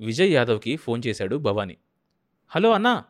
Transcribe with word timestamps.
Vijay 0.00 0.32
యాదవ్కి 0.32 0.76
phone 0.76 1.02
చేశాడు 1.06 1.36
Bhavani. 1.36 1.76
Hello 2.48 2.70
అన్నా 2.70 3.04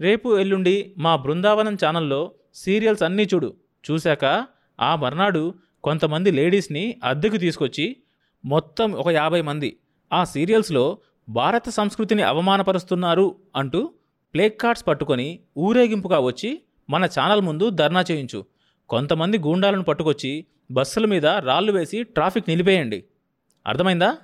రేపు 0.00 0.38
ఎల్లుండి 0.38 0.94
మా 0.98 1.16
బృందావనం 1.16 1.74
ఛానల్లో 1.74 2.32
సీరియల్స్ 2.54 3.02
అన్నీ 3.02 3.22
చూడు. 3.34 3.54
చూశాక 3.90 4.46
ఆ 4.80 4.96
మర్నాడు 4.96 5.54
కొంతమంది 5.84 6.30
లేడీస్ని 6.30 7.00
అద్దెకు 7.04 7.36
తీసుకొచ్చి 7.36 7.96
మొత్తం 8.44 8.92
ఒక 8.92 9.08
యాభై 9.08 9.40
మంది 9.40 9.76
ఆ 10.12 10.24
సీరియల్స్లో 10.24 10.98
భారత 11.28 11.68
సంస్కృతిని 11.68 12.22
అవమానపరుస్తున్నారు 12.22 13.36
అంటూ 13.56 13.94
ప్లేక్ 14.34 14.60
కార్డ్స్ 14.60 14.86
పట్టుకొని 14.86 15.40
ఊరేగింపుగా 15.58 16.18
వచ్చి 16.18 16.62
మన 16.90 17.04
ఛానల్ 17.04 17.40
ముందు 17.40 17.70
ధర్నా 17.70 18.04
చేయించు. 18.10 18.44
కొంతమంది 18.88 19.38
గూండాలను 19.38 19.82
పట్టుకొచ్చి 19.82 20.46
బస్సుల 20.70 21.06
మీద 21.06 21.26
రాళ్ళు 21.26 21.72
వేసి 21.72 22.02
ట్రాఫిక్ 22.02 22.48
నిలిపేయండి. 22.48 23.04
అర్థమైందా? 23.66 24.16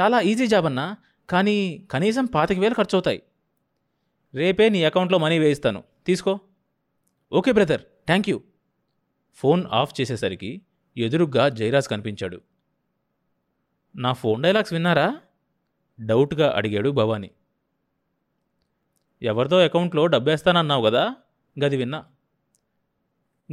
చాలా 0.00 0.20
ఈజీ 0.20 0.46
జాబ్ 0.46 0.66
అన్నా 0.66 0.96
కానీ 1.30 1.88
కనీసం 1.90 2.24
పాతిక 2.24 2.58
వేలు 2.58 2.74
ఖర్చు 2.74 2.96
అవుతాయి 2.96 3.22
రేపే 4.34 4.68
నీ 4.68 4.84
అకౌంట్లో 4.84 5.18
మనీ 5.18 5.38
వేయిస్తాను. 5.38 5.84
తీసుకో. 6.06 6.40
Okay 7.32 7.52
brother. 7.52 7.80
Thank 7.80 8.28
you. 8.28 8.42
Phone 9.34 9.64
off 9.72 10.00
చేసేసరికి 10.00 10.62
ఎదురుగ్గా 10.96 11.48
జయరాజ్ 11.48 11.88
కనిపించాడు. 11.88 12.40
నా 13.96 14.12
ఫోన్ 14.12 14.42
డైలాగ్స్ 14.42 14.72
విన్నారా? 14.72 15.20
డౌట్గా 16.00 16.52
అడిగాడు 16.56 16.90
భవానీ. 16.90 17.30
ఎవరిదో 19.22 19.58
అకౌంట్లో 19.58 20.06
డబ్బేస్తానన్నావు 20.06 20.84
కదా? 20.86 21.16
గది 21.64 21.76
విన్నా. 21.76 22.04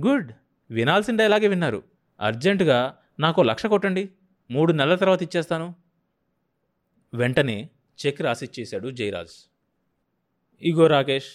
గుడ్. 0.07 0.31
వినాల్సిన 0.69 1.15
డైలాగే 1.15 1.47
విన్నారు. 1.47 1.83
అర్జెంటుగా 2.19 2.97
నాకు 3.19 3.41
లక్ష 3.41 3.65
కొట్టండి. 3.65 4.09
మూడు 4.51 4.73
నెలల 4.73 4.95
తర్వాత 4.95 5.23
ఇచ్చేస్తాను. 5.23 5.82
వెంటనే 7.13 7.69
చెక్ 8.05 8.21
రాసిచ్చేశాడు 8.21 8.89
జయరాజ్. 8.89 9.49
ఇగో 10.61 10.87
రాకేష్ 10.87 11.25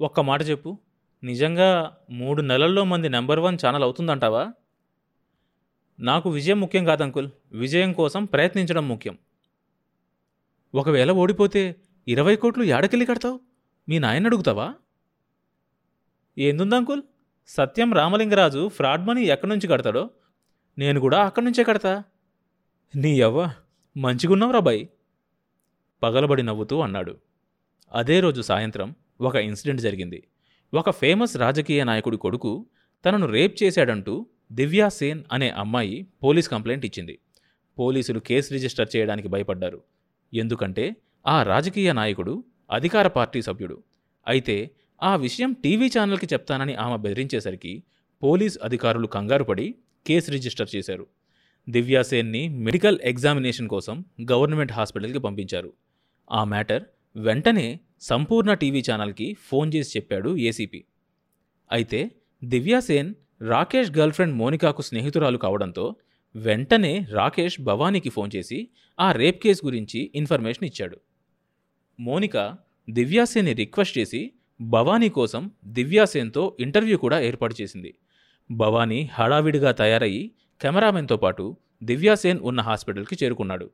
ఒక్క 0.00 0.20
మాట 0.20 0.42
చెప్పు. 0.42 0.78
నిజంగా 1.22 1.96
మూడు 2.10 2.42
నెలల్లో 2.42 2.84
మంది 2.84 3.08
నెంబర్ 3.08 3.40
వన్ 3.40 3.58
ఛానల్ 3.66 3.82
అవుతుందంటావా? 3.82 4.52
నాకు 6.00 6.30
విజయం 6.30 6.60
ముఖ్యం 6.60 6.84
కాదు 6.84 7.02
అంకుల్. 7.02 7.30
విజయం 7.52 7.92
కోసం 7.92 8.24
ప్రయత్నించడం 8.24 8.88
ముఖ్యం. 8.88 9.18
ఒకవేళ 10.74 11.12
ఓడిపోతే 11.12 11.76
ఇరవై 12.08 12.36
కోట్లు 12.36 12.64
ఏడకెళ్ళి 12.64 13.06
కడతావు? 13.06 13.40
మీ 13.88 13.98
నాయన 13.98 14.26
అడుగుతావా? 14.26 14.74
ఏందుంది 16.38 16.76
uncle? 16.76 17.02
Satyam 17.46 17.92
Ramalingaraju 17.92 18.68
fraud 18.68 19.06
money 19.06 19.22
ఎక్కడి 19.22 19.52
నుంచి 19.52 19.68
కడతాడో? 19.68 20.10
నేను 20.78 21.00
కూడా 21.00 21.26
అక్కడి 21.26 21.46
నుంచే 21.46 21.64
కడతా. 21.64 22.02
నీ 22.96 23.20
అవ్వ 23.20 23.50
మంచిగున్నావు 23.96 24.52
రాబాయ్ 24.52 24.86
పగలబడి 26.02 26.42
నవ్వుతూ 26.42 26.80
అన్నాడు. 26.80 27.16
అదే 27.94 28.20
రోజు 28.20 28.42
సాయంత్రం 28.42 28.94
ఒక 29.20 29.36
ఇన్సిడెంట్ 29.36 29.82
జరిగింది. 29.82 30.22
ఒక 30.74 30.90
ఫేమస్ 30.90 31.36
రాజకీయ 31.36 31.84
నాయకుడి 31.84 32.16
కొడుకు 32.16 32.66
తనను 33.06 33.26
రేప్ 33.26 33.62
చేశాడంటూ 33.62 34.26
దివ్యా 34.52 34.88
సేన్ 34.88 35.24
అనే 35.32 35.50
అమ్మాయి 35.50 36.06
పోలీస్ 36.22 36.48
కంప్లైంట్ 36.48 36.86
ఇచ్చింది. 36.86 37.18
పోలీసులు 37.78 38.20
కేసు 38.20 38.52
రిజిస్టర్ 38.52 38.88
చేయడానికి 38.96 39.28
భయపడ్డారు. 39.28 39.82
ఎందుకంటే 40.34 40.96
ఆ 41.26 41.42
రాజకీయ 41.42 41.92
నాయకుడు 41.92 42.44
అధికార 42.72 43.08
పార్టీ 43.08 43.42
సభ్యుడు. 43.42 43.82
అయితే 44.28 44.70
ఆ 45.02 45.16
విషయం 45.16 45.52
టీవీ 45.52 45.86
ఛానల్కి 45.86 46.26
చెప్తానని 46.32 46.74
ఆమె 46.74 46.96
బెదిరించేసరికి 46.96 47.82
పోలీస్ 48.22 48.58
అధికారులు 48.64 49.06
కంగారుపడి 49.06 49.74
కేసు 50.06 50.30
రిజిస్టర్ 50.30 50.68
చేశారు. 50.76 51.06
దివ్యాసేన్ని 51.68 52.48
మెడికల్ 52.48 52.98
ఎగ్జామినేషన్ 53.04 53.68
కోసం 53.68 54.04
గవర్నమెంట్ 54.32 54.72
హాస్పిటల్కి 54.72 55.18
పంపించారు. 55.18 55.72
ఆ 56.30 56.44
మ్యాటర్ 56.44 56.82
వెంటనే 57.16 57.80
సంపూర్ణ 58.00 58.54
టీవీ 58.54 58.82
ఛానల్కి 58.90 59.36
ఫోన్ 59.48 59.72
చేసి 59.74 59.98
చెప్పాడు 59.98 60.36
ఏసీపీ. 60.36 60.84
అయితే 61.72 62.10
దివ్యాసేన్ 62.44 63.14
రాకేష్ 63.40 63.90
గర్ల్ఫ్రెండ్ 63.90 64.34
మోనికాకు 64.34 64.82
స్నేహితురాలు 64.82 65.38
కావడంతో 65.38 65.96
వెంటనే 66.36 67.06
రాకేష్ 67.10 67.60
భవానీకి 67.60 68.10
ఫోన్ 68.10 68.30
చేసి 68.36 68.68
ఆ 69.00 69.12
రేప్ 69.12 69.42
కేసు 69.42 69.66
గురించి 69.66 70.12
ఇన్ఫర్మేషన్ 70.14 70.64
ఇచ్చాడు. 70.64 71.00
మోనిక 72.00 72.56
దివ్యాసేన్ని 72.90 73.52
రిక్వెస్ట్ 73.52 73.98
చేసి 73.98 74.32
భవానీ 74.60 75.08
కోసం 75.08 75.50
దివ్యాసేన్తో 75.66 76.56
ఇంటర్వ్యూ 76.60 76.98
కూడా 76.98 77.20
ఏర్పాటు 77.20 77.54
చేసింది. 77.62 77.94
భవానీ 78.50 79.10
హడావిడిగా 79.12 79.72
తయారయ్యి 79.72 80.32
కెమెరామెన్తో 80.60 81.16
పాటు 81.16 81.56
దివ్యాసేన్ 81.82 82.40
ఉన్న 82.40 82.60
హాస్పిటల్కి 82.60 83.24
చేరుకున్నాడు. 83.24 83.70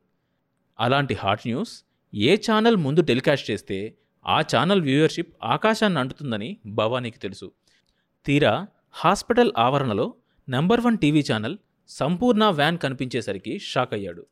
అలాంటి 0.81 1.15
హాట్ 1.15 1.41
న్యూస్ 1.47 1.85
ఏ 2.15 2.37
ఛానల్ 2.37 2.77
ముందు 2.77 3.01
టెలికాస్ట్ 3.01 3.51
చేస్తే 3.51 3.97
ఆ 4.27 4.41
ఛానల్ 4.41 4.83
వ్యూయర్షిప్ 4.83 5.37
ఆకాశాన్ని 5.45 5.99
అంటుతుందని 5.99 6.61
భవానీకి 6.67 7.19
తెలుసు. 7.19 7.53
తీరా 8.27 8.67
హాస్పిటల్ 8.91 9.53
ఆవరణలో 9.57 10.15
number 10.49 10.81
one 10.81 10.99
TV 10.99 11.25
channel 11.33 11.59
Sampoorna 11.89 12.45
van 12.45 12.79
కనిపించేసరికి 12.79 13.59
shock 13.59 13.95
అయ్యాడు. 13.95 14.27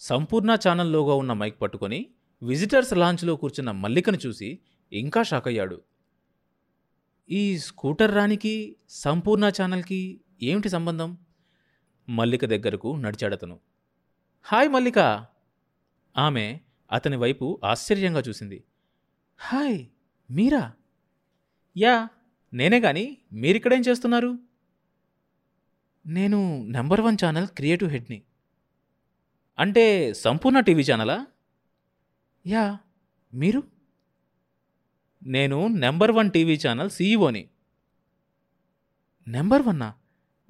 సంపూర్ణ 0.00 0.56
ఛానల్లోగా 0.68 1.14
ఉన్న 1.14 1.32
మైక్ 1.32 1.62
పట్టుకొని 1.62 2.06
విజిటర్స్ 2.42 2.92
లాంచ్లో 2.92 3.36
కూర్చున్న 3.36 3.70
మల్లికను 3.70 4.18
చూసి 4.26 4.58
ఇంకా 4.92 5.22
షాక్ 5.22 5.48
అయ్యాడు. 5.48 5.82
ఈ 7.30 7.58
స్కూటర్ 7.58 8.14
రానికి 8.14 8.76
సంపూర్ణ 8.88 9.44
ఛానల్కి 9.48 10.20
ఏమిటి 10.42 10.68
సంబంధం? 10.68 11.18
మల్లిక 12.08 12.44
దగ్గరకు 12.44 12.96
నడిచాడతను. 12.96 13.60
హాయ్ 14.42 14.68
మల్లిక! 14.68 15.26
ఆమె 16.16 16.60
అతని 16.92 17.16
వైపు 17.16 17.60
ఆశ్చర్యంగా 17.64 18.22
చూసింది. 18.28 18.64
హాయ్ 19.36 19.86
మీరా? 20.30 20.72
యా 21.76 22.08
నేనే 22.54 22.80
గాని 22.80 23.18
మీరిక్కడేం 23.32 23.80
చేస్తున్నారు? 23.80 24.38
నేను 26.06 26.66
నెంబర్ 26.66 27.00
వన్ 27.00 27.16
ఛానల్ 27.24 27.48
క్రియేటివ్ 27.48 27.90
హెడ్ని. 27.90 28.22
అంటే 29.58 30.14
సంపూర్ణ 30.14 30.60
టీవీ 30.60 30.82
ఛానలా? 30.82 31.26
యా 32.46 32.78
మీరు? 33.34 33.62
నేను 35.22 35.66
నెంబర్ 35.66 36.10
వన్ 36.10 36.30
టీవీ 36.30 36.58
ఛానల్ 36.68 36.90
సీఈఓని. 36.90 37.48
నెంబర్ 39.28 39.62
వన్నా? 39.62 39.94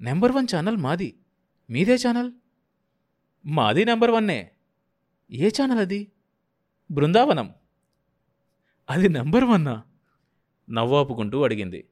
నెంబర్ 0.01 0.31
వన్ 0.31 0.47
ఛానల్ 0.55 0.77
మాది. 0.77 1.19
మీదే 1.69 1.95
ఛానల్? 1.95 2.31
మాది 3.45 3.85
నెంబర్ 3.85 4.11
వన్నే. 4.11 4.51
ఏ 5.31 5.47
ఛానల్ 5.47 5.79
అది? 5.79 6.11
బృందావనం. 6.91 7.53
అది 8.89 9.09
నెంబర్ 9.09 9.43
వన్నా? 9.43 9.83
నవ్వాపుకుంటూ 10.69 11.43
అడిగింది. 11.43 11.87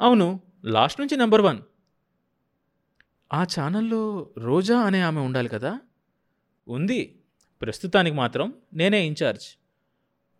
అవును 0.00 0.40
లాస్ట్ 0.64 1.00
నుంచి 1.00 1.16
నెంబర్ 1.16 1.42
వన్. 1.42 1.60
ఆ 3.32 3.42
ఛానల్లో 3.42 4.32
రోజా 4.38 4.80
అనే 4.80 5.00
ఆమె 5.00 5.20
ఉండాలి 5.20 5.48
కదా? 5.48 5.80
ఉంది. 6.68 7.20
ప్రస్తుతానికి 7.62 8.16
మాత్రం 8.16 8.54
నేనే 8.74 9.06
ఇన్ఛార్జ్ 9.06 9.46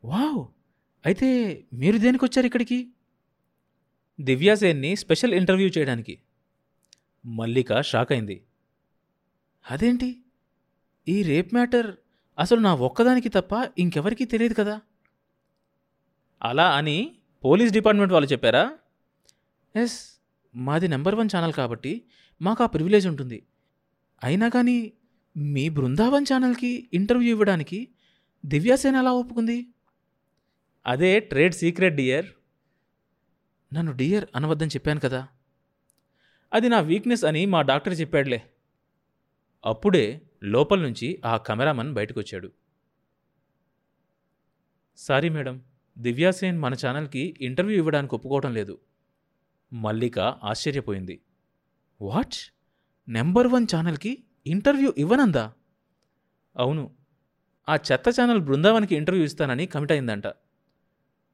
వావ్! 0.04 0.46
అయితే 1.06 1.28
మీరు 1.72 1.98
దేనికి 1.98 2.24
వచ్చారు 2.24 2.46
ఇక్కడికి 2.46 2.92
దివ్యాసేన్ని 4.20 4.96
స్పెషల్ 4.96 5.34
ఇంటర్వ్యూ 5.34 5.68
చేయడానికి. 5.68 6.18
మల్లిక 7.26 7.82
షాక్ 7.82 8.12
అయింది. 8.12 8.44
అదేంటి? 9.70 10.22
ఈ 11.08 11.22
రేప్ 11.22 11.54
మ్యాటర్ 11.54 11.96
అసలు 12.38 12.60
నా 12.60 12.74
ఒక్కదానికి 12.74 13.28
తప్ప 13.28 13.70
ఇంకెవరికీ 13.78 14.24
తెలియదు 14.24 14.54
కదా? 14.54 14.80
అలా 16.42 16.76
అని 16.76 17.16
పోలీస్ 17.44 17.72
డిపార్ట్మెంట్ 17.72 18.12
వాళ్ళు 18.12 18.32
చెప్పారా? 18.32 18.78
ఎస్ 19.76 20.22
మాది 20.54 20.88
నెంబర్ 20.88 21.14
వన్ 21.14 21.28
ఛానల్ 21.36 21.52
కాబట్టి 21.52 22.02
మాకు 22.42 22.62
ఆ 22.62 22.66
ప్రివిలేజ్ 22.66 23.06
ఉంటుంది. 23.06 23.46
అయినా 24.24 24.48
కానీ 24.48 24.92
మీ 25.36 25.68
బృందావన్ 25.68 26.26
ఛానల్కి 26.32 26.90
ఇంటర్వ్యూ 26.94 27.30
ఇవ్వడానికి 27.30 27.88
దివ్యాసేన 28.46 28.96
ఎలా 28.96 29.12
ఒప్పుకుంది? 29.12 29.66
అదే 30.86 31.20
ట్రేడ్ 31.20 31.54
సీక్రెట్ 31.54 31.94
డియర్. 31.94 32.26
నన్ను 33.74 33.92
డియర్ 33.92 34.24
అనవద్దని 34.36 34.68
చెప్పాను 34.68 35.00
కదా. 35.00 35.28
అది 36.52 36.68
నా 36.68 36.80
వీక్నెస్ 36.80 37.24
అని 37.24 37.46
మా 37.46 37.62
డాక్టర్ 37.62 38.00
చెప్పాడులే. 38.00 38.50
అప్పుడే 39.66 40.20
లోపల 40.44 40.80
నుంచి 40.82 41.22
ఆ 41.24 41.36
కెమెరామన్ 41.36 41.94
బయటకొచ్చాడు. 41.94 42.52
సారీ 44.96 45.28
మేడం 45.28 45.62
దివ్యాసేన్ 45.98 46.58
మన 46.58 46.74
ఛానల్కి 46.86 47.38
ఇంటర్వ్యూ 47.40 47.76
ఇవ్వడానికి 47.76 48.14
ఒప్పుకోవటం 48.14 48.54
లేదు. 48.54 48.80
మల్లిక 49.72 50.18
ఆశ్చర్యపోయింది. 50.18 51.20
వాట్? 52.00 52.54
నెంబర్ 53.08 53.46
వన్ 53.46 53.66
ఛానల్కి 53.76 54.24
ఇంటర్వ్యూ 54.46 54.94
ఇవ్వనందా? 54.98 55.52
అవును 56.56 56.94
ఆ 57.68 57.74
చెత్త 57.74 58.08
ఛానల్ 58.08 58.40
బృందావనికి 58.40 58.96
ఇంటర్వ్యూ 58.96 59.24
ఇస్తానని 59.24 59.66
కమిట్ 59.66 59.92
అయిందంట. 59.92 60.24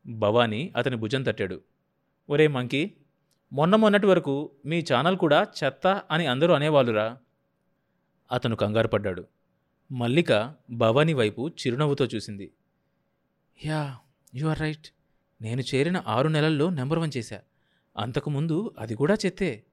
భవానీ 0.06 0.72
అతని 0.76 0.96
భుజం 0.96 1.22
తట్టాడు. 1.22 1.60
ఒరే 2.30 2.46
మంకీ 2.46 2.94
మొన్న 3.52 3.76
మొన్నటి 3.76 4.06
వరకు 4.06 4.50
మీ 4.66 4.84
ఛానల్ 4.94 5.16
కూడా 5.16 5.46
చెత్త 5.64 6.02
అని 6.10 6.26
అందరూ 6.26 6.54
అనేవాళ్ళురా. 6.54 7.18
అతను 8.32 8.56
కంగారు 8.56 8.88
పడ్డాడు 8.88 9.26
మల్లిక 9.92 10.54
భవానీ 10.70 11.12
వైపు 11.12 11.48
చిరునవ్వుతో 11.48 12.06
చూసింది. 12.06 12.52
Yeah 13.64 13.98
you 14.34 14.46
are 14.46 14.60
right. 14.60 14.88
నేను 15.42 15.60
చేరిన 15.60 16.02
ఆరు 16.06 16.28
నెలల్లో 16.28 16.70
నెంబర్ 16.70 16.98
వన్ 16.98 17.10
చేశా. 17.16 17.40
అంతకుముందు 17.96 18.74
అది 18.78 18.94
కూడా 18.94 19.16
చెత్తే. 19.26 19.64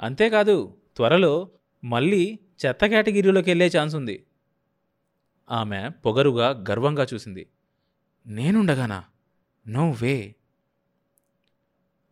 అంతేకాదు 0.00 0.76
త్వరలో 0.96 1.50
మళ్ళీ 1.84 2.38
చెత్త 2.66 2.86
కేటగిరీలోకి 2.86 3.50
వెళ్ళే 3.50 3.70
ఛాన్స్ 3.78 3.94
ఉంది. 3.94 4.26
ఆమె 5.50 5.88
పొగరుగా 5.88 6.64
గర్వంగా 6.70 7.06
చూసింది. 7.14 7.48
నేనుండగానా? 8.26 9.04
No 9.68 9.90
way. 9.90 10.34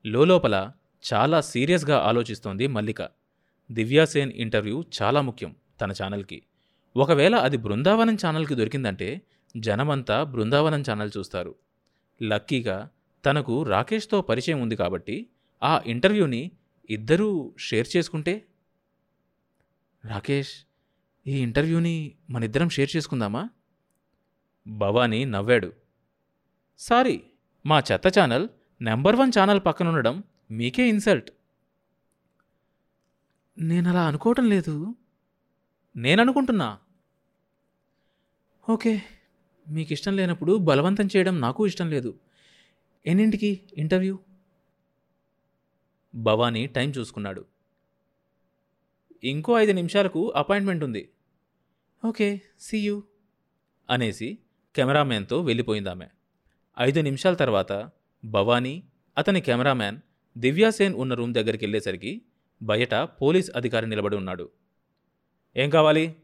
లోపల 0.07 0.73
చాలా 1.15 1.41
సీరియస్గా 1.41 1.99
ఆలోచిస్తోంది 1.99 2.67
మల్లిక. 2.67 3.24
దివ్యాసేన్ 3.73 4.33
ఇంటర్వ్యూ 4.33 4.85
చాలా 5.03 5.21
ముఖ్యం 5.21 5.57
తన 5.81 5.93
ఛానల్కి. 5.93 6.43
ఒకవేళ 6.97 7.35
అది 7.35 7.57
బృందావనం 7.57 8.15
ఛానల్కి 8.15 8.55
దొరికిందంటే 8.55 9.23
జనమంతా 9.57 10.25
బృందావనం 10.25 10.83
ఛానల్ 10.91 11.11
చూస్తారు. 11.19 11.55
లక్కీగా 12.23 12.91
తనకు 13.27 13.63
రాకేష్తో 13.63 14.21
పరిచయం 14.21 14.61
ఉంది 14.61 14.77
కాబట్టి 14.77 15.27
ఆ 15.63 15.83
ఇంటర్వ్యూని 15.87 16.51
ఇద్దరూ 16.91 17.55
షేర్ 17.59 17.97
చేసుకుంటే? 17.97 18.45
రాకేష్ 20.05 20.53
ఈ 21.27 21.39
ఇంటర్వ్యూని 21.39 22.15
మనిద్దరం 22.31 22.69
షేర్ 22.69 22.97
చేసుకుందామా? 22.97 23.49
భవానీ 24.67 25.25
నవ్వాడు. 25.25 25.73
సారీ 26.79 27.23
మా 27.67 27.83
చెత్త 27.93 28.19
ఛానల్ 28.19 28.49
నెంబర్ 28.81 29.17
వన్ 29.17 29.33
ఛానల్ 29.39 29.61
పక్కన 29.67 29.89
ఉండడం 29.89 30.25
మీకే 30.51 30.89
ఇన్సల్ట్. 30.89 31.31
నేను 33.59 33.91
అలా 33.91 34.07
అనుకోవటం 34.07 34.49
లేదు. 34.49 34.95
నేననుకుంటున్నా. 35.97 36.79
ఓకే. 38.71 39.03
మీకు 39.71 39.93
ఇష్టం 39.93 40.17
లేనప్పుడు 40.17 40.59
బలవంతం 40.59 41.09
చేయడం 41.17 41.41
నాకు 41.41 41.67
ఇష్టం 41.67 41.91
లేదు. 41.91 42.19
ఎన్నింటికి? 43.07 43.61
ఇంటర్వ్యూ? 43.75 44.19
భవానీ 46.15 46.67
టైం 46.67 46.91
చూసుకున్నాడు. 46.91 47.45
ఇంకో 49.25 49.59
ఐదు 49.59 49.73
నిమిషాలకు 49.73 50.33
అపాయింట్మెంట్ 50.37 50.85
ఉంది. 50.85 51.09
ఓకే. 52.05 52.41
See 52.61 52.79
you. 52.79 53.03
అనేసి 53.91 54.39
కెమెరామ్యాన్తో 54.77 55.43
వెళ్ళిపోయింది 55.43 55.91
ఆమె 55.91 56.07
ఐదు 56.81 57.01
నిమిషాల 57.01 57.35
తర్వాత 57.35 57.91
భవానీ 58.25 58.83
అతని 59.19 59.41
కెమెరామ్యాన్ 59.41 59.99
దివ్యాసేన్ 60.39 60.95
ఉన్న 60.95 61.15
రూమ్ 61.15 61.35
దగ్గరికి 61.35 61.65
వెళ్ళేసరికి 61.65 62.23
బయట 62.63 62.95
పోలీస్ 62.95 63.51
అధికారి 63.57 63.87
నిలబడి 63.87 64.17
ఉన్నాడు. 64.17 64.51
ఏం 65.57 65.71
కావాలి? 65.71 66.17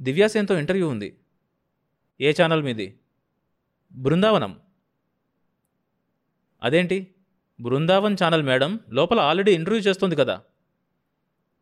దివ్యాసేన్తో 0.00 0.58
ఇంటర్వ్యూ 0.58 0.88
ఉంది. 0.88 1.20
ఏ 2.20 2.32
ఛానల్ 2.42 2.62
మీది? 2.62 3.00
బృందావనం. 3.92 4.60
అదేంటి? 6.62 7.14
బృందావన్ 7.60 8.16
ఛానల్ 8.24 8.42
మేడం 8.42 8.80
లోపల 8.90 9.20
ఆల్రెడీ 9.20 9.52
ఇంటర్వ్యూ 9.52 9.82
చేస్తుంది 9.82 10.16
కదా. 10.16 10.42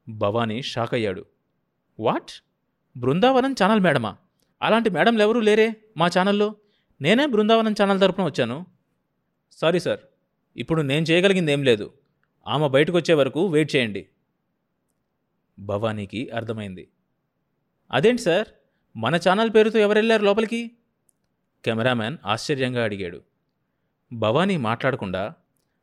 భవానీ 0.09 0.63
షాక్ 0.63 0.95
అయ్యాడు. 0.95 1.25
వాట్? 2.01 2.31
బృందావనం 2.97 3.53
ఛానల్ 3.53 3.81
మేడమా? 3.81 4.17
అలాంటి 4.63 4.91
మేడంలు 4.91 5.23
ఎవరూ 5.23 5.41
లేరే 5.41 5.77
మా 5.97 6.07
ఛానల్లో? 6.07 6.57
నేనే 7.01 7.27
బృందావనం 7.27 7.73
ఛానల్ 7.73 8.01
తరపున 8.01 8.25
వచ్చాను. 8.25 8.67
సారీ 9.53 9.81
సార్ 9.81 10.01
ఇప్పుడు 10.57 10.83
నేను 10.83 11.05
చేయగలిగింది 11.05 11.53
ఏం 11.53 11.63
లేదు. 11.63 11.93
ఆమె 12.47 12.69
బయటకు 12.69 12.97
వచ్చే 12.97 13.15
వరకు 13.15 13.47
వెయిట్ 13.47 13.77
చేయండి. 13.77 14.09
భవానీకి 15.59 16.31
అర్థమైంది. 16.31 16.89
అదేంటి 17.91 18.23
సార్? 18.23 18.49
మన 18.97 19.17
ఛానల్ 19.17 19.51
పేరుతో 19.51 19.79
ఎవరెళ్ళారు 19.79 20.23
లోపలికి? 20.25 20.71
కెమెరామ్యాన్ 21.65 22.19
ఆశ్చర్యంగా 22.27 22.85
అడిగాడు. 22.85 23.23
భవానీ 24.13 24.57
మాట్లాడకుండా 24.57 25.35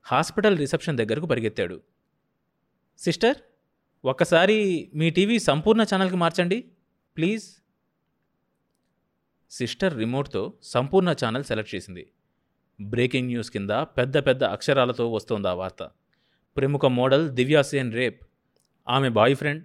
హాస్పిటల్ 0.04 0.58
రిసెప్షన్ 0.58 0.98
దగ్గరకు 0.98 1.26
పరిగెత్తాడు. 1.26 1.82
సిస్టర్ 2.98 3.36
ఒక్కసారి 4.06 4.92
మీ 4.96 5.10
టీవీ 5.10 5.40
సంపూర్ణ 5.40 5.82
ఛానల్కి 5.82 6.16
మార్చండి 6.16 6.72
ప్లీజ్. 7.18 7.56
సిస్టర్ 9.50 9.98
రిమోట్తో 9.98 10.54
సంపూర్ణ 10.64 11.16
ఛానల్ 11.26 11.44
సెలెక్ట్ 11.44 11.76
చేసింది. 11.76 12.12
బ్రేకింగ్ 12.82 13.28
న్యూస్ 13.28 13.52
కింద 13.52 13.70
పెద్ద 13.70 14.18
పెద్ద 14.18 14.44
అక్షరాలతో 14.44 15.12
వస్తోంది 15.12 15.48
ఆ 15.48 15.54
వార్త. 15.54 15.92
ప్రముఖ 16.58 16.86
మోడల్ 16.86 17.30
దివ్యాసేన్ 17.30 17.94
రేప్. 17.94 18.22
ఆమె 18.90 19.10
బాయ్ 19.10 19.36
ఫ్రెండ్ 19.36 19.64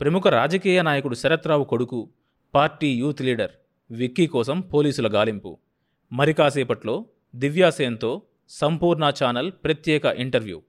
ప్రముఖ 0.00 0.26
రాజకీయ 0.26 0.82
నాయకుడు 0.82 1.14
శరత్రావు 1.14 1.64
కొడుకు 1.64 2.10
పార్టీ 2.54 2.94
యూత్ 2.94 3.22
లీడర్ 3.22 3.50
విక్కీ 3.90 4.26
కోసం 4.26 4.60
పోలీసుల 4.60 5.14
గాలింపు. 5.14 5.58
మరి 6.12 6.32
కాసేపట్లో 6.32 7.06
దివ్యాసేన్తో 7.36 8.22
సంపూర్ణ 8.48 9.12
ఛానల్ 9.24 9.52
ప్రత్యేక 9.52 10.04
interview. 10.04 10.62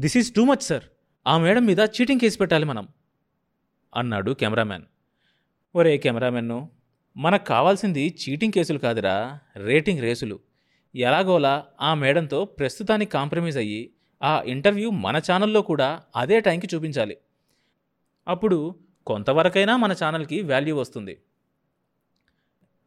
This 0.00 0.16
is 0.16 0.34
too 0.34 0.44
much 0.44 0.62
sir. 0.62 0.84
ఆ 1.26 1.38
మేడం 1.38 1.64
మీద 1.66 1.80
చీటింగ్ 1.80 2.20
కేసు 2.20 2.38
పెట్టాలి 2.38 2.64
మనం 2.64 2.88
అన్నాడు 3.96 4.32
కెమెరామ్యాన్. 4.32 4.84
ఒరే 5.74 5.98
కెమెరామెన్ను 5.98 6.70
మనకు 7.16 7.44
కావాల్సింది 7.44 8.18
చీటింగ్ 8.22 8.52
కేసులు 8.52 8.78
కాదురా 8.78 9.40
రేటింగ్ 9.56 10.00
రేసులు. 10.00 10.40
ఎలాగోలా 10.94 11.66
ఆ 11.80 11.94
మేడంతో 11.94 12.44
ప్రస్తుతానికి 12.44 13.10
కాంప్రమైజ్ 13.10 13.56
అయ్యి 13.56 13.90
ఆ 14.22 14.42
ఇంటర్వ్యూ 14.42 14.90
మన 14.90 15.16
ఛానల్లో 15.16 15.62
కూడా 15.62 16.02
అదే 16.16 16.40
టైంకి 16.40 16.68
చూపించాలి. 16.74 17.16
అప్పుడు 18.28 18.74
కొంతవరకైనా 19.06 19.76
మన 19.76 19.92
ఛానల్కి 19.92 20.42
వాల్యూ 20.42 20.76
వస్తుంది. 20.76 21.22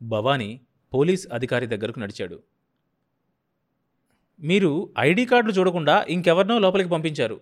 భవానీ 0.02 0.62
పోలీస్ 0.94 1.28
అధికారి 1.34 1.66
దగ్గరకు 1.66 2.00
నడిచాడు. 2.00 2.44
మీరు 4.40 4.94
ఐడి 5.00 5.26
కార్డులు 5.26 5.54
చూడకుండా 5.54 6.06
ఇంకెవరినో 6.10 6.60
లోపలికి 6.60 6.90
పంపించారు. 6.90 7.42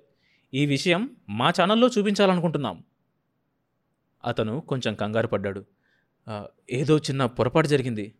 ఈ 0.54 0.66
విషయం 0.66 1.16
మా 1.30 1.50
ఛానల్లో 1.50 1.88
చూపించాలనుకుంటున్నాం. 1.88 2.83
అతను 4.25 4.59
కొంచెం 4.59 4.95
కంగారు 4.95 5.27
పడ్డాడు. 5.27 5.66
ఏదో 6.69 6.98
చిన్న 6.98 7.25
పొరపాటు 7.25 7.68
జరిగింది. 7.68 8.16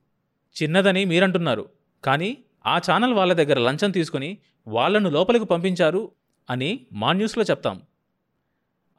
చిన్నదని 0.64 1.06
మీరంటున్నారు. 1.06 1.83
కానీ 2.06 2.44
ఆ 2.66 2.78
ఛానల్ 2.78 3.14
వాళ్ళ 3.14 3.34
దగ్గర 3.34 3.60
లంచం 3.60 3.92
తీసుకుని 3.92 4.38
వాళ్ళను 4.68 5.10
లోపలికి 5.10 5.46
పంపించారు 5.46 6.12
అని 6.50 6.88
మా 6.94 7.14
న్యూస్లో 7.14 7.44
చెప్తాం. 7.44 7.82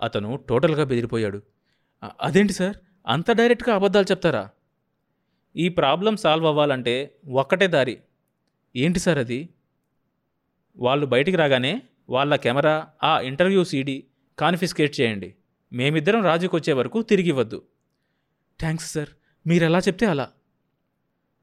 అతను 0.03 0.37
టోటల్గా 0.37 0.85
బెదిరిపోయాడు. 0.85 1.43
అదేంటి 2.21 2.53
సార్? 2.53 2.77
అంత 3.07 3.31
డైరెక్ట్గా 3.31 3.75
అబద్ధాలు 3.75 4.11
చెప్తారా? 4.11 4.51
ఈ 5.57 5.69
ప్రాబ్లం 5.69 6.17
సాల్వ్ 6.17 6.47
అవ్వాలంటే 6.47 7.19
ఒక్కటే 7.31 7.67
దారి. 7.67 7.99
ఏంటి 8.77 8.99
సార్ 8.99 9.19
అది? 9.19 9.49
వాళ్ళు 10.77 11.07
బయటికి 11.07 11.37
రాగానే 11.37 11.83
వాళ్ళ 12.09 12.37
కెమెరా 12.37 12.87
ఆ 13.05 13.21
ఇంటర్వ్యూ 13.21 13.65
సీడీ 13.65 14.05
కాన్ఫిస్కేట్ 14.39 15.01
చేయండి. 15.01 15.35
మేమిద్దరం 15.73 16.25
రాజుకొచ్చే 16.25 16.73
వరకు 16.73 17.03
తిరిగి 17.03 17.29
ఇవ్వద్దు. 17.29 17.63
Thanks 18.61 18.93
sir. 18.93 19.09
మీరు 19.47 19.65
ఎలా 19.65 19.79
చెప్తే 19.79 20.07
అలా. 20.07 20.31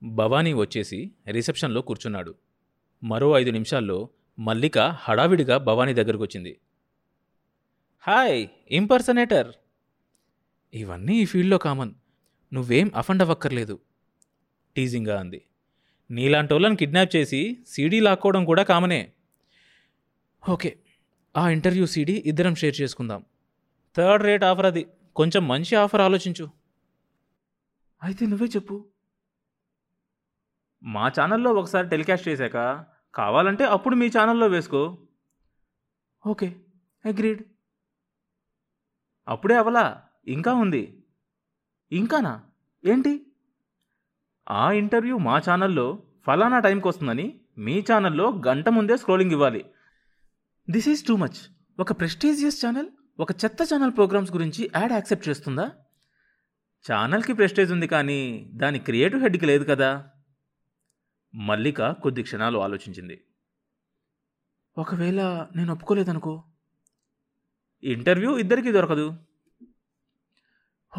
భవానీ 0.03 0.53
వచ్చేసి 0.53 1.11
రిసెప్షన్లో 1.27 1.81
కూర్చున్నాడు. 1.81 2.35
మరో 3.03 3.39
ఐదు 3.39 3.51
నిమిషాల్లో 3.51 4.09
మల్లిక 4.39 4.79
హడావిడిగా 4.79 5.57
భవానీ 5.57 5.93
దగ్గరకొచ్చింది. 5.93 6.59
హాయ్ 7.99 8.47
ఇంపర్సనేటర్. 8.71 9.53
ఇవన్నీ 10.73 11.17
ఈ 11.17 11.25
ఫీల్డ్లో 11.25 11.57
కామన్. 11.57 11.93
నువ్వేం 12.53 12.91
అఫండ్ 12.95 13.21
అవ్వక్కర్లేదు 13.21 13.79
టీజింగ్గా 14.75 15.19
అంది. 15.19 15.41
నీలాంటి 16.11 16.53
వాళ్ళని 16.53 16.75
కిడ్నాప్ 16.75 17.15
చేసి 17.15 17.57
సీడీ 17.67 17.99
లాక్కోవడం 17.99 18.45
కూడా 18.45 18.63
కామనే. 18.63 19.11
ఓకే 20.49 20.77
ఆ 21.37 21.49
ఇంటర్వ్యూ 21.49 21.85
సీడీ 21.85 22.23
ఇద్దరం 22.25 22.55
షేర్ 22.55 22.81
చేసుకుందాం. 22.81 23.25
థర్డ్ 23.95 24.25
రేట్ 24.25 24.43
ఆఫర్ 24.43 24.65
అది. 24.65 24.87
కొంచెం 25.15 25.47
మంచి 25.47 25.75
ఆఫర్ 25.75 26.01
ఆలోచించు. 26.01 26.49
అయితే 28.03 28.25
నువ్వే 28.25 28.47
చెప్పు. 28.47 28.90
మా 30.83 31.07
ఛానల్లో 31.07 31.53
ఒకసారి 31.53 31.89
టెలికాస్ట్ 31.89 32.27
చేశాక 32.27 32.85
కావాలంటే 33.15 33.65
అప్పుడు 33.65 33.95
మీ 33.95 34.07
ఛానల్లో 34.07 34.47
వేసుకో. 34.47 35.07
Okay 36.27 36.55
agreed. 37.05 37.43
అప్పుడే 39.27 39.55
అవలా 39.55 40.03
ఇంకా 40.27 40.53
ఉంది. 40.53 41.03
ఇంకానా? 41.91 42.43
ఏంటి? 42.85 43.25
ఆ 44.49 44.71
ఇంటర్వ్యూ 44.71 45.17
మా 45.17 45.37
ఛానల్లో 45.37 46.03
ఫలానా 46.27 46.59
టైంకి 46.59 46.87
వస్తుందని 46.87 47.41
మీ 47.57 47.79
ఛానల్లో 47.79 48.41
గంట 48.47 48.69
ముందే 48.69 48.97
స్క్రోలింగ్ 48.97 49.31
ఇవ్వాలి. 49.31 49.65
This 50.69 50.89
is 50.89 51.05
too 51.05 51.15
much. 51.15 51.55
ఒక 51.79 51.91
ప్రెస్టీజియస్ 51.91 52.65
ఛానల్ 52.65 52.87
ఒక 53.19 53.31
చెత్త 53.31 53.57
ఛానల్ 53.73 53.91
ప్రోగ్రామ్స్ 53.91 54.31
గురించి 54.31 54.71
యాడ్ 54.75 54.91
యాక్సెప్ట్ 54.91 55.29
చేస్తుందా? 55.29 55.71
ఛానల్కి 56.91 57.33
ప్రెస్టేజ్ 57.33 57.71
ఉంది 57.71 57.87
కానీ 57.87 58.49
దాని 58.53 58.79
క్రియేటివ్ 58.79 59.21
హెడ్కి 59.21 59.45
లేదు 59.45 59.63
కదా. 59.63 60.10
మల్లిక 61.35 61.91
కొద్ది 61.91 62.23
క్షణాలు 62.23 62.59
ఆలోచించింది. 62.59 63.25
ఒకవేళ 64.77 65.47
నేను 65.55 65.73
ఒప్పుకోలేదనుకో 65.73 66.43
ఇంటర్వ్యూ 67.83 68.37
ఇద్దరికీ 68.37 68.71
దొరకదు. 68.71 69.15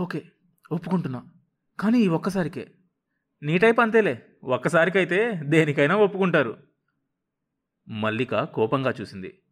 ఓకే 0.01 0.33
ఒప్పుకుంటున్నా. 0.73 1.33
కానీ 1.81 1.99
ఈ 1.99 2.09
ఒక్కసారికే. 2.09 2.75
నీ 3.43 3.59
టైప్ 3.59 3.81
అంతేలే. 3.81 4.27
ఒక్కసారికైతే 4.45 5.33
దేనికైనా 5.45 5.97
ఒప్పుకుంటారు. 5.97 6.63
మల్లిక 7.89 8.43
కోపంగా 8.43 8.95
చూసింది. 9.01 9.43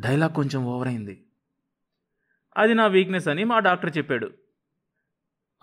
డైలాగ్ 0.00 0.32
కొంచెం 0.32 0.64
ఓవర్ 0.64 0.88
అయింది 0.88 1.26
అది 2.56 2.74
నా 2.74 2.86
వీక్నెస్ 2.86 3.28
అని 3.28 3.44
మా 3.44 3.58
డాక్టర్ 3.58 3.96
చెప్పాడు. 3.96 4.30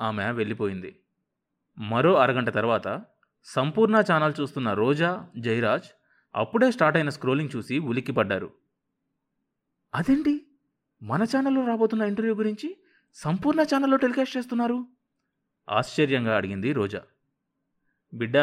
ఆమె 0.02 0.32
వెళ్ళిపోయింది. 0.32 1.00
మరో 1.78 2.16
అరగంట 2.16 2.50
తర్వాత 2.50 3.06
సంపూర్ణ 3.48 4.04
ఛానల్ 4.12 4.34
చూస్తున్న 4.42 4.74
రోజా 4.74 5.28
జయరాజ్ 5.40 5.84
అప్పుడే 6.36 6.72
స్టార్ట్ 6.72 6.98
అయిన 6.98 7.10
స్క్రోలింగ్ 7.10 7.50
చూసి 7.56 7.80
ఉలిక్కిపడ్డారు. 7.80 8.54
అదేంటి? 9.96 10.48
మన 11.04 11.24
ఛానల్లో 11.24 11.68
రాబోతున్న 11.68 12.04
ఇంటర్వ్యూ 12.04 12.36
గురించి 12.36 12.78
సంపూర్ణ 13.14 13.62
ఛానల్లో 13.62 13.98
టెలికాస్ట్ 13.98 14.38
చేస్తున్నారు? 14.38 14.88
ఆశ్చర్యంగా 15.70 16.38
అడిగింది 16.38 16.74
రోజా. 16.74 17.04
బిడ్డ 18.14 18.38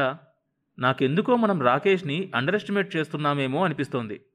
నాకెందుకో 0.78 1.36
మనం 1.36 1.62
రాకేష్ని 1.62 2.32
అండర్ 2.34 2.54
ఎస్టిమేట్ 2.54 2.96
చేస్తున్నామేమో 2.96 3.64
అనిపిస్తోంది. 3.64 4.26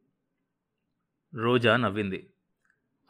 రోజా 1.36 1.78
నవ్వింది. 1.78 2.34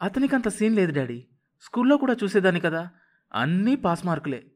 అతనికి 0.02 0.34
అంత 0.34 0.48
సీన్ 0.48 0.76
లేదు 0.76 0.92
డాడీ. 0.92 1.26
స్కూల్లో 1.60 1.96
కూడా 1.96 2.16
చూసేదాన్ని 2.24 2.60
కదా. 2.60 2.90
అన్నీ 3.34 3.76
పాస్ 3.76 4.06
మార్కులే. 4.06 4.46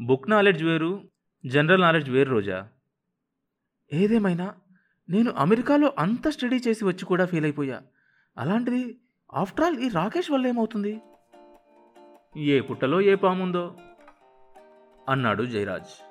బుక్ 0.00 0.30
నాలెడ్జ్ 0.30 0.64
వేరు 0.64 1.11
జనరల్ 1.46 1.80
నాలెడ్జ్ 1.80 2.10
వేరు 2.10 2.30
రోజా. 2.30 2.68
ఏదేమైనా 3.92 4.54
నేను 5.10 5.30
అమెరికాలో 5.30 5.92
అంత 5.98 6.28
స్టడీ 6.28 6.60
చేసి 6.68 6.84
వచ్చి 6.84 7.04
కూడా 7.04 7.24
ఫెయిల్ 7.24 7.46
అయిపోయా. 7.46 7.80
అలాంటిది 8.38 8.96
ఆఫ్టర్ 9.34 9.64
ఆల్ 9.64 9.78
ఈ 9.78 9.88
రాకేష్ 9.88 10.30
వల్ల 10.30 10.46
ఏమవుతుంది? 10.46 11.00
ఏ 12.36 12.60
పుట్టలో 12.60 13.00
ఏ 13.00 13.14
పాముందో? 13.14 13.76
అన్నాడు 15.08 15.44
జయరాజ్. 15.44 16.04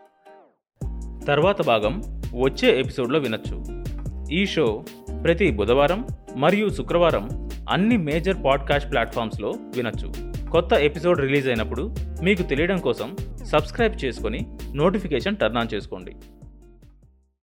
తర్వాత 1.26 1.66
భాగం 1.66 2.02
వచ్చే 2.42 2.80
ఎపిసోడ్లో 2.80 3.20
వినొచ్చు. 3.20 3.84
ఈ 4.32 4.46
షో 4.46 4.86
ప్రతి 5.24 5.52
బుధవారం 5.52 6.08
మరియు 6.36 6.70
శుక్రవారం 6.70 7.50
అన్ని 7.70 7.98
మేజర్ 7.98 8.38
పాడ్కాస్ట్ 8.46 8.92
ప్లాట్ఫామ్స్లో 8.92 9.50
వినొచ్చు. 9.50 10.14
కొత్త 10.52 10.74
ఎపిసోడ్ 10.74 11.20
రిలీజ్ 11.20 11.48
అయినప్పుడు 11.48 11.96
మీకు 12.24 12.44
తెలియడం 12.44 12.78
కోసం 12.78 13.16
సబ్స్క్రైబ్ 13.46 14.06
చేసుకొని 14.06 14.58
నోటిఫికేషన్ 14.80 15.38
టర్న్ 15.42 15.60
ఆన్ 15.62 15.72
చేసుకోండి. 15.74 16.14